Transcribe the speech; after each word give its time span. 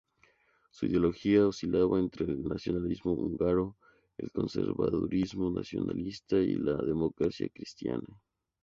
Su 0.71 0.87
ideología 0.87 1.45
oscilaba 1.45 1.99
entre 1.99 2.25
el 2.25 2.41
nacionalismo 2.43 3.11
húngaro, 3.11 3.77
el 4.17 4.31
conservadurismo 4.31 5.51
nacionalista 5.51 6.37
y 6.37 6.55
la 6.55 6.75
democracia 6.77 7.47
cristiana. 7.53 8.07